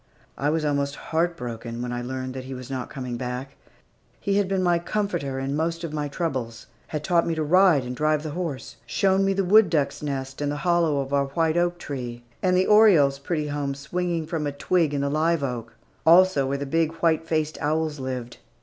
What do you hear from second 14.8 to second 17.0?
in the live oak, also where the big